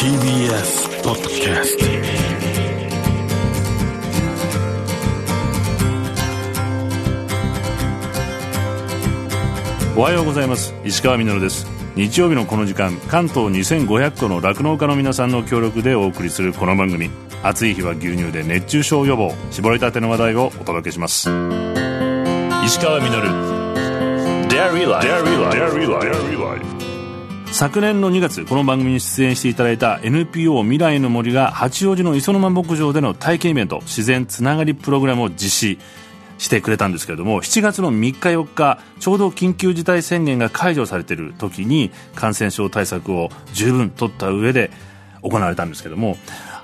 [0.00, 1.84] TBS ポッドキャスト
[10.00, 10.74] おはようございます。
[10.86, 11.66] 石川みのるです。
[11.96, 17.10] 日曜日のこの時間関東2500個の酪農家の皆さんの協力でお送りするこの番組。
[17.42, 19.34] 暑い日は牛乳で熱中症予防。
[19.50, 21.28] 絞りたての話題をお届けします。
[22.64, 23.28] 石川みのる
[24.48, 26.79] Dairy Life
[27.52, 35.78] 昨年の2月この番組に出演していただいた NPO 未来の森が八王子の磯沼牧場での体験イベント自然つながりプログラムを実施
[36.38, 44.70] してくれたんですけれども7月の3日4日ちょうど緊急事態宣言が解除されている時に感染症対策を十分取った上で
[45.22, 46.16] 行われたんですけれども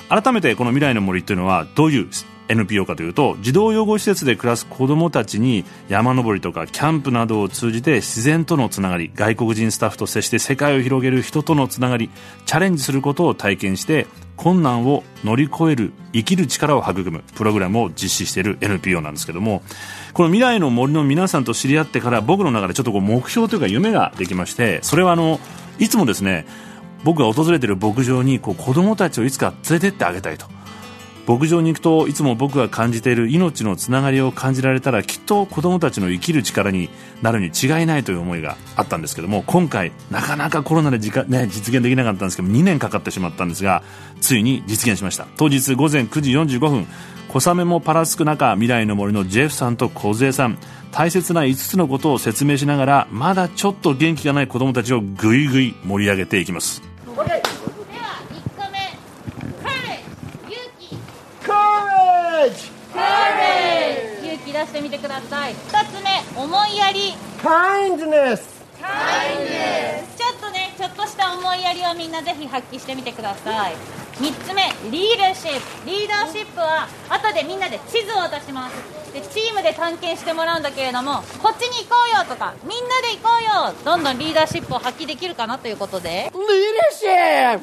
[0.08, 2.08] 改めてこの未来の森というのはどういう
[2.48, 12.10] NPO かというと児童養護施設で暮らす子どもたちに山登りとかキャンプなどを通じて自然とのつながり外国人スタッフと接して世界を広げる人とのつながり
[12.44, 19.62] チャレンジすることを体験して困難を乗り越える生きる力を育むプログラムを実施している NPO なんですけども
[20.12, 25.40] この未来の森の皆さんと知り合ってから僕の中でちょっとこう目標というか夢ができましてそれはあの
[25.78, 26.46] いつもですね
[27.04, 30.55] 僕が訪れている牧場にこう子供たちをいつか連れてってあげたいと。
[31.26, 36.88] 牧場に行くといつも僕が感じている命のつながりを感じられたらきっと子供たちの生きる力に
[37.22, 43.82] なるに違いないという思いがあったんですけども今回なかなかコロナで、ね、実現できなかったんですけど2年かかってしまったんですが
[44.20, 46.86] ついに実現しました当日午前9時45分
[47.28, 50.58] 小雨もパラつく中未来の森のジェフさんと梢さん。
[50.96, 57.32] 大切な5つのことを説明しながらまだちょっと元気がない子供たちをぐいぐい盛り上げていきますでは1
[58.56, 58.78] 個目
[59.62, 60.94] カレッジ勇気
[61.44, 62.72] Courage!
[62.94, 63.00] カ
[63.36, 65.52] レッジ勇気出してください。
[65.52, 67.14] 2つ目思いやり。
[67.42, 68.56] Kindness!
[68.76, 73.74] ちょっとねちょっとした思いやりをみんなぜひ発揮してみてください。
[74.16, 79.12] 3つ目リーダーシップリーダーシップは後でみんなで地図を渡します。
[79.12, 83.74] でチームで探検してもらうんだけれどもこっちに行こうよとかみんなで行こうよ。
[83.84, 86.30] どんどんリーダーシップを発揮できるかなということで。
[86.32, 87.60] Leadership!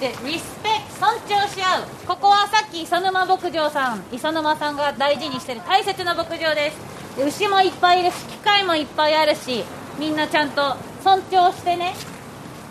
[0.00, 1.82] でリスペクト尊重し合う。
[2.06, 7.16] ここはさっき磯沼牧場さん磯沼さんが大事にしてる大切な牧場です。
[7.16, 9.64] で牛もいっぱいいるし機械もいっぱいあるし
[9.98, 11.94] みんなちゃんと尊重してね。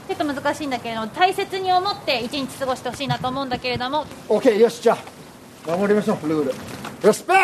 [0.07, 4.05] ちょっと難しいんだけれども大切に思って一日過ごしてほしいなと思うんだけれども。
[4.29, 4.97] OK, よし、じゃ
[5.67, 6.53] あ、守りましょう、ルール。
[7.01, 7.37] Respect!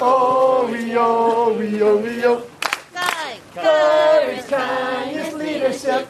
[0.00, 2.46] Oh, yo, yo, yo.
[3.54, 6.06] Courage, kindness, leadership.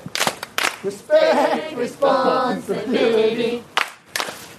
[0.85, 3.63] Respect, responsibility.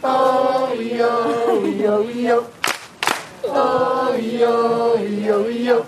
[0.04, 2.46] Oh, yo, yo, yo.
[3.44, 5.86] Oh, yo, yo, yo.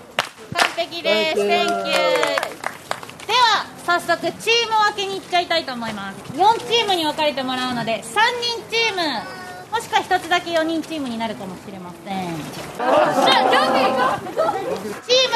[0.52, 1.40] 完璧です。
[1.40, 1.92] Thank you
[3.26, 6.16] では早速チーム分けに行っちゃいたいと思います。
[6.32, 9.02] 4チームに分かれてもらうので3人チーム
[9.70, 12.02] もしくは1つだけ4人チームになるかもしれません。
[12.04, 12.88] チーム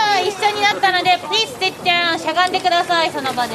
[0.01, 3.55] は一緒になったので Please sit down しゃがんでくださいその場で。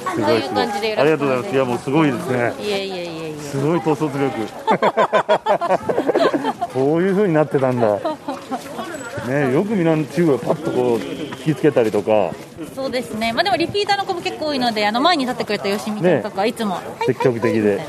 [0.00, 1.54] こういう感じでよろしくお願いします。
[1.54, 2.54] いやもうすごいですね。
[2.58, 2.99] いえいえ
[3.50, 4.30] すごい統率力。
[6.72, 7.98] こういう風になってたんだ。
[9.28, 10.98] ねよくみんなチームがパッとこう
[11.48, 12.30] 引きつけたりとか。
[12.74, 17.80] そうですね、まあ、でもリピーターの子も結構多いのであの前に立ってくれた吉見ちゃんとか、いつも積極的で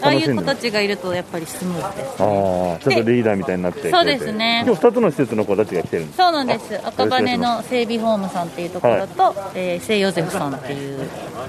[0.00, 2.10] ああいう子たちがいるとやっぱりスムーズです。
[2.10, 4.62] ああちょっとリーダーみたいになってそうですね。
[4.66, 6.16] 今日2つの施設の子たちが来てるんです。
[6.16, 6.86] そうなんです。
[6.86, 11.08] 赤羽の整備ホームさんっていうところと、えー聖ヨゼフさんっていう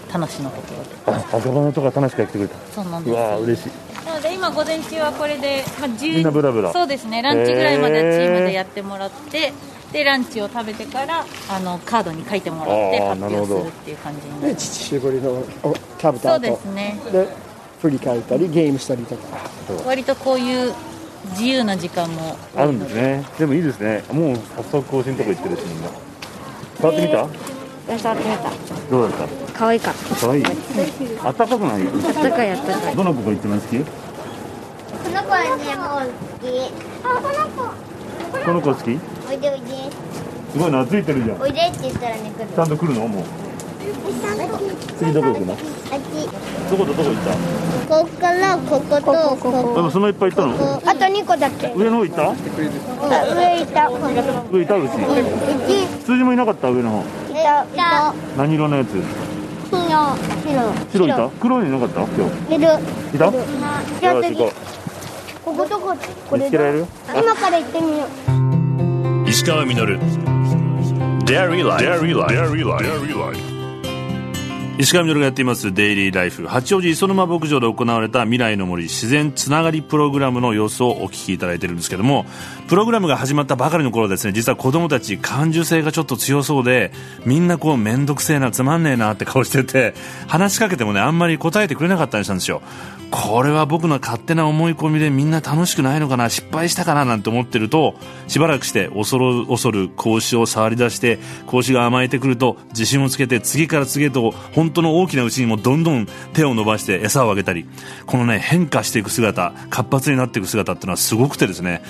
[0.09, 0.73] 田無のとこ
[1.05, 1.19] ろで。
[1.19, 2.55] あ赤羽とか田無が来てくれた。
[2.55, 3.71] うそうなんですわー嬉しい。
[4.05, 6.73] なので今午前中はこれで、まあ、10みんなブラブラ。
[6.73, 7.21] そうですね。
[7.21, 9.53] ランチぐらいまではチームでやってもらって
[9.91, 15.31] でランチを食べてからあのカードに書いてもらって発表なるほどするっていう感じになでる乳搾りの
[15.63, 16.35] お食べた後。
[16.35, 16.99] そうですね。
[17.11, 17.27] で
[17.81, 19.21] 振り返ったりゲームしたりとか。
[19.85, 20.73] 割とこういう
[21.31, 22.35] 自由な時間も。
[22.55, 23.25] あるんですね。
[23.39, 24.03] でもいいですね。
[24.11, 25.89] もう早速更新とか行ってるしみんな。
[26.79, 27.27] 触ってみた、
[27.97, 28.51] 触ってみた。
[28.91, 30.15] どうだっ可愛かった。
[30.15, 30.41] かわい。
[30.41, 30.43] い
[31.23, 31.81] あったかくない？
[31.81, 32.95] あったかいあったかい。
[32.95, 33.79] どの子が一番好き？
[33.79, 33.85] こ
[35.09, 36.47] の子はねもう好き。
[37.03, 38.99] あこの子この子好き？
[39.29, 39.67] おいでおいで。
[40.51, 41.41] すごい懐いてるじゃん。
[41.41, 42.47] おいでって言ったらね来る。
[42.47, 43.07] ちゃんと来るの？
[43.07, 43.23] もう。
[44.97, 45.63] 次どこ行くのあっち。
[46.71, 47.31] どことどこ行った？
[47.87, 49.01] ここからここと
[49.37, 49.75] ここ。
[49.75, 50.77] でもそんないっぱい行ったの？
[50.77, 51.71] あと2個だけ。
[51.75, 52.31] 上の方行った？
[52.31, 52.33] あ
[53.35, 53.89] 上いた。
[54.51, 54.97] 上いたうちう
[56.05, 56.71] 数字もいなかった？
[56.71, 57.03] 上の方。
[57.27, 58.89] ちいたいた何色のやつ？
[59.69, 59.79] 白。
[59.79, 60.73] 白。
[60.91, 61.29] 白いた？
[61.29, 62.11] 黒いのいなかった？
[62.15, 62.67] 今いる。
[63.11, 64.39] 日いたじゃあ次。
[64.39, 64.51] よし行
[65.45, 65.95] ここことこ
[66.31, 66.87] う見つけられる？
[67.07, 68.07] 今から行ってみよう。
[68.07, 68.28] 石
[69.49, 69.97] 川稔
[71.25, 73.58] Dairy Life Dairy Life
[74.79, 82.25] 石川稔がやっていますデイリーライフ八王子磯沼牧場で行われた未来の森自然つながりプログラムの様子をお聞きいただいているんですけども
[82.69, 86.93] プログラムが始まったばかりの頃ですね実は子供たち感受性がちょっと強そうで
[87.25, 89.95] みんなこう面倒くせえなつまんねえなって顔してて
[90.29, 92.61] 話しかけてもねあんまり答えてくれなかったりしたんですよ。
[93.11, 97.95] これは僕の勝手な思い込みでみんな楽しくないのかな失敗したかななんて思ってると
[98.27, 101.17] しばらくして恐る恐る格子を触り出して
[101.47, 107.65] 格子が甘えてくると自信をつけて次から次へと本当の大きな牛にもどんどん手を伸ばして餌をあげたり
[108.05, 111.81] このね変化していく姿活発になっていく姿っていうのはすごくてですね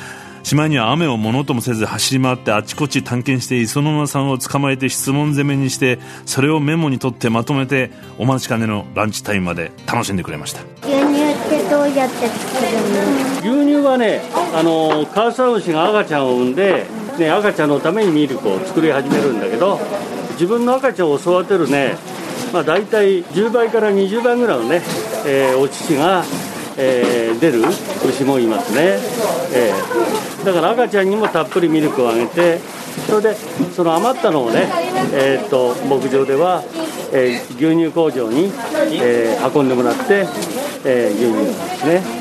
[0.42, 10.62] しまいには雨をものともせず走り回ってあちこち探検して磯沼さんを捕まえて質問攻めにしてそれをメモに取ってまとめてお待ちかねのランチタイムまで楽しんでくれました。
[10.81, 12.66] 牛乳ってどうやって作
[13.44, 13.64] るの？
[13.64, 14.22] 牛乳はね
[14.54, 16.86] あのカワサ牛が赤ちゃんを産んで、
[17.20, 19.78] ね、赤ちゃんのためにミルクを作り始めるんだけど
[20.31, 21.98] 自分の赤ちゃんを育てるね、
[22.54, 24.81] まあ、大体10倍から20倍ぐらいのね、
[25.25, 26.24] えーお乳が、
[26.78, 27.62] えー出る
[28.07, 28.98] 牛もいますね、
[29.54, 32.60] えーだから赤ちゃんにもたっぷりミルクをあげて
[33.07, 34.68] それでその余ったのをね、
[35.13, 36.63] えーっと牧場では、
[37.13, 38.52] えー牛乳工場に、
[39.02, 40.25] えー運んでもらって、
[40.86, 42.19] えー牛乳ですね。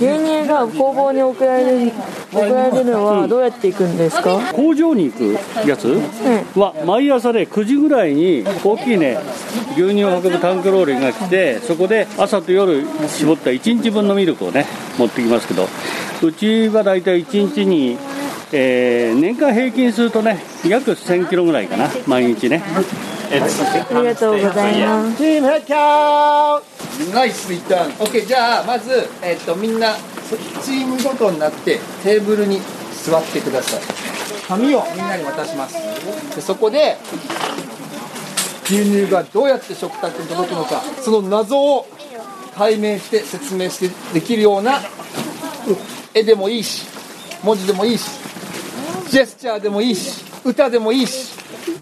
[0.00, 1.92] 牛乳が工房に送られる
[2.32, 5.88] 送られるのはどうやって行くんですか、工場に行くやつ？
[6.58, 9.18] は毎朝ね9時ぐらいに大きいね
[9.76, 14.66] 牛乳を運ぶタンクローリーが来てそこで朝と夜絞った1日分のミルクをね
[14.98, 15.66] 持ってきますけど
[16.22, 17.96] うちは大体1日に、
[18.52, 22.62] えー年間平均するとね約1000キロぐらいかな毎日ね。
[23.34, 23.40] あ
[24.00, 26.73] りがとうございます
[27.12, 29.94] ナイスリターン OK じゃあまず、えっとみんな
[30.62, 32.60] チームごとになってテーブルに
[33.04, 33.80] 座ってください。
[34.48, 35.74] 紙をみんなに渡します。
[36.34, 36.96] でそこで
[38.64, 41.86] 牛乳がどうやって食卓に届くのかその謎を
[42.56, 44.80] 解明して説明してできるような
[46.14, 46.86] 絵でもいいし
[47.42, 48.08] 文字でもいいし
[49.10, 51.33] ジェスチャーでもいいし歌でもいいし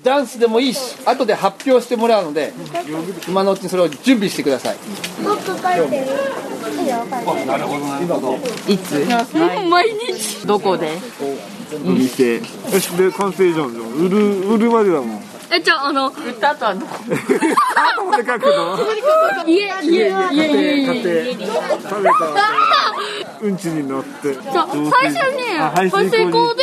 [0.02, 2.52] ダンスでもいいし後で発表してもらうので
[3.28, 4.76] 今のうちにそれを準備してください。
[5.22, 5.58] 僕書い
[5.88, 6.06] てる。
[6.82, 8.98] いいよ書いて。
[8.98, 10.90] るどこで？
[11.84, 12.36] 見て。
[12.38, 12.42] よ
[12.80, 13.68] しで完成じゃん。
[13.68, 15.22] 売る売るまでだもん。
[15.54, 18.78] えじゃああの売った後はどこ 後まで書くの？
[19.46, 22.34] 家家家家買って食べた後
[23.42, 24.32] うんちに乗って。
[24.34, 24.68] じゃあ
[25.02, 26.62] 最初にあ排水溝溝で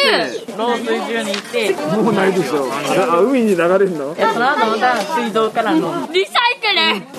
[0.56, 2.72] 漏水中にいて、もうないでしょ。
[2.72, 4.16] ああ海に流れるの？
[4.16, 6.07] その後また水道からの。
[6.14, 6.76] リサイクル。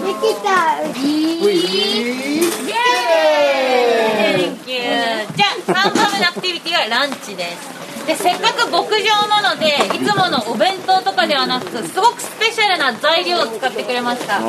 [0.07, 0.81] できた。
[0.91, 1.61] Thank
[4.67, 4.81] you
[5.37, 7.81] じゃあ3番目のアクティビティはランチです。
[8.07, 14.41] でせっかく牧場なのでいつものお弁当とかではなくすごくスペシャルな材料を使ってくれました。
[14.41, 14.47] じ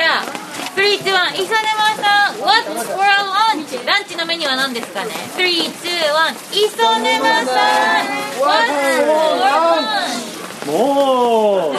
[0.00, 0.41] ゃあ
[0.74, 1.54] 3、2、1、磯沼
[1.96, 3.86] さん What's for lunch?
[3.86, 8.06] ランチのメニューは何ですかね ?3、2、1磯沼さん
[8.40, 10.32] What's for lunch?
[10.66, 11.74] もう、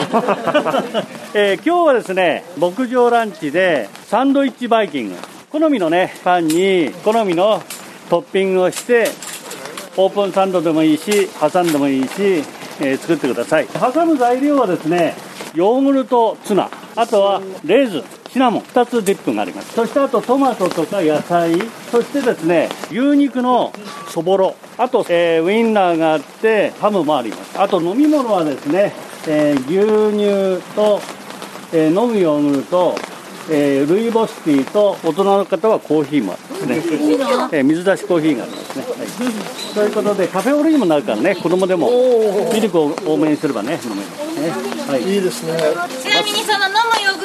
[1.34, 5.16] えー今日はですね牧場ランチでサンドイッチバイキング
[5.50, 7.62] 好みのねパンに好みの
[8.10, 9.10] トッピングをして
[9.96, 12.44] オープンサンドでもいいし挟んでもいいし、
[12.80, 15.16] えー作ってください挟む材料はですね
[15.54, 19.74] ヨーグルトツナあとはレーズンシナモン2つディップがあります。
[19.74, 21.56] そしてあとトマトとか野菜
[21.92, 23.72] そしてですね牛肉の
[24.08, 27.56] そぼろあと、えーウインナーがあってハムもあります。
[27.56, 28.92] あと飲み物はですね、
[29.28, 31.00] えー牛乳と、
[31.72, 32.96] えー飲むヨーグルト
[33.50, 36.98] えールイボスティーと大人の方はコーヒーもあるんですね、
[37.52, 41.88] えー水出しコーヒーがありますね、はい、ということでカフェオレにもなるからね子供でも
[42.52, 44.50] ミルクを多めにすればね飲めますね、
[44.90, 45.52] はい、いいですね
[46.02, 46.83] ちなみにその飲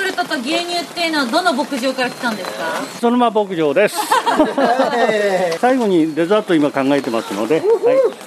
[0.10, 2.66] ルトと牛乳っていうのはどの牧場から来たんですか？
[3.00, 3.96] そのまま牧場です。
[5.62, 7.66] 最後にデザート今考えてますので、はい。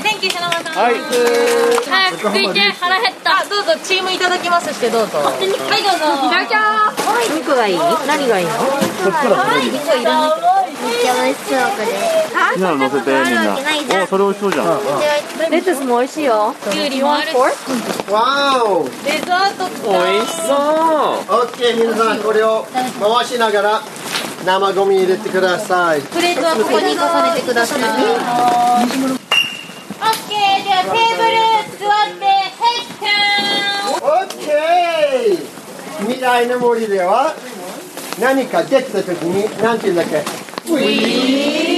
[0.02, 0.84] Thank キー品川さん。
[0.84, 0.94] はい。
[0.94, 3.30] 早く食いて腹減った。
[3.40, 5.18] あどうぞチームいただきますしてどうぞ。
[5.18, 5.56] はいどうぞ。
[5.56, 6.92] いただきま
[7.26, 8.42] す肉がいい何がい。
[8.42, 8.66] いのは
[9.60, 9.64] い。
[9.66, 10.50] 肉いらないめ
[10.88, 11.86] っちゃ美味しそうこれ
[12.56, 12.64] みん。
[12.64, 14.80] なの乗せてみんなおそれ美味しそうじゃん。
[15.50, 20.56] レタスも美味しいよきゅうりもあるわおデザート美味しそう
[21.28, 22.66] オッケー皆さんこれを
[23.00, 23.80] 回しながら
[24.44, 26.02] 生ゴミ入れてください。
[26.02, 27.80] プレートはここに重ねてください。
[27.80, 27.88] オッ
[30.28, 31.38] ケーではテーブル
[31.78, 33.06] 座ってヘッダ
[33.88, 37.34] ウンオッケー未来の森では
[38.20, 40.16] 何かできた時に何て言うんだっけ？
[40.16, 40.24] ラン。
[40.24, 41.71] チ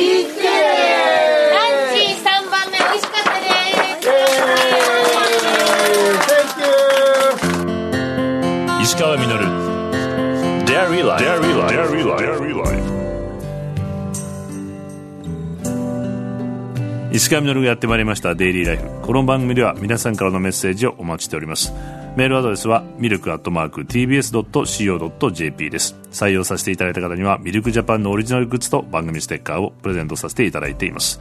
[17.14, 18.34] 石川稔がやってまいりました。
[18.34, 21.72] デイリーライフこの番組では皆さんからのメッセージをお待ちしております。
[22.16, 25.94] メールアドレスはミルクアットマーク TBS.CO.JP です。
[26.10, 31.20] 採用させていただいた方にはミルクジャパンのオリジナルグッズと番組ステッカーをプレゼントさせていただいています。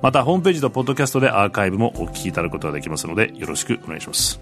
[0.00, 4.40] またホームページとポッドキャストでアーカイブもお聞きいただくことができますのでよろしくお願いします。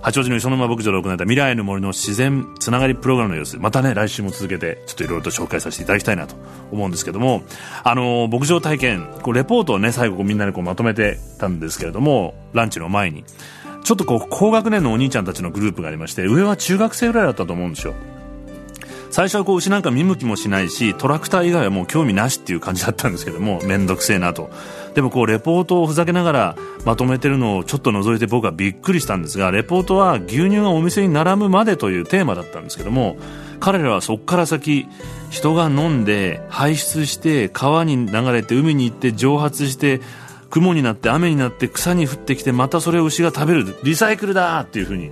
[0.00, 6.36] 八王子の磯沼牧場で行われた未来の森の自然つながりプログラムの様子またね来週も続けてちょっといろいろと紹介させていただきたいなと
[6.70, 7.42] 思うんですけども
[7.82, 13.24] あの牧場体験こうレポートをね最後こうみんなでこうまとめてたんですけれどもランチの前に
[13.84, 17.94] ちょっとこう高学年のお兄ちゃんたちのグループがありまして上は中学生ぐらいだったと思うんですよ。
[19.10, 24.50] 最初はこう牛なんか見向きもしないしトラクター以外はもう興味なしっていう感じだったんですけども 面倒くせえなと。
[24.94, 33.16] でもこうレポートをふざけながらまとめてるのをちょっと覗いて僕はびっくりしたんですがレポートは牛乳がお店に並ぶまでというテーマだったんですけども
[33.60, 34.88] 彼らはそこから先
[35.30, 40.00] 人が飲んで排出して川に流れて海に行って蒸発して
[40.50, 43.76] 雲になって雨になって草に降ってきてまたそれを牛が食べる。
[43.82, 45.10] リサイクルだっていうふうに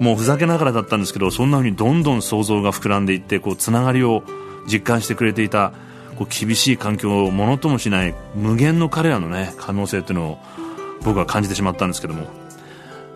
[0.00, 4.24] もうふざけながらだったんですけどそんなふうにどんどん想像が膨らんでいってこうつながりを
[4.66, 5.72] 実感してくれていた
[6.16, 10.38] こう厳しい環境をものともしない無限の彼らの、ね、可能性っていうのを
[11.02, 12.26] 僕は感じてしまったんですけども。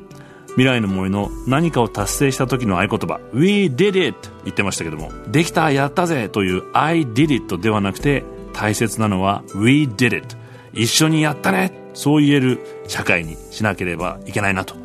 [0.51, 3.19] 未来の森の何かを達成した時の合言葉。
[3.35, 4.17] We did it!
[4.45, 5.11] 言ってましたけども。
[5.27, 10.37] できたやったぜという I did it ではなくて大切なのは We did it
[10.73, 11.73] 一緒にやったね。
[11.95, 14.77] そう言える社会にしなければいけないなと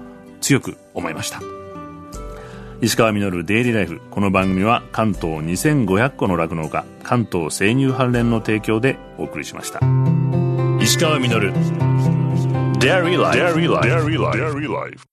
[0.42, 1.63] 強く思いました。
[2.84, 9.80] 石川稔デイリーライフこの番組は関東2500個の酪農家関東生乳関連の提供でお送りしました
[10.82, 11.54] 石川稔
[12.80, 13.40] Dairy Life.
[13.40, 13.88] Dairy Life.
[13.88, 15.13] Dairy Life.